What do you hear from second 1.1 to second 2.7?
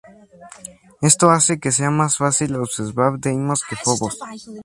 hace que sea más fácil